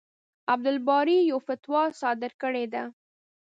[0.51, 2.83] عبدالباري يوه فتوا صادره کړې ده.